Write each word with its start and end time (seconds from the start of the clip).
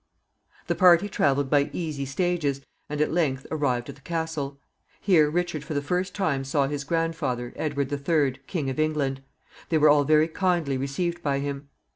The 0.65 0.73
party 0.73 1.07
traveled 1.07 1.47
by 1.51 1.69
easy 1.71 2.05
stages, 2.05 2.61
and 2.89 3.01
at 3.01 3.11
length 3.13 3.45
arrived 3.51 3.87
at 3.87 3.93
the 3.93 4.01
castle. 4.01 4.59
Here 4.99 5.29
Richard 5.29 5.63
for 5.63 5.75
the 5.75 5.81
first 5.83 6.15
time 6.15 6.43
saw 6.43 6.65
his 6.65 6.83
grandfather, 6.83 7.53
Edward 7.55 7.89
the 7.89 7.99
Third, 7.99 8.39
King 8.47 8.67
of 8.71 8.79
England. 8.79 9.21
They 9.69 9.77
were 9.77 9.89
all 9.89 10.03
very 10.03 10.27
kindly 10.27 10.75
received 10.75 11.21
by 11.21 11.37
him. 11.37 11.69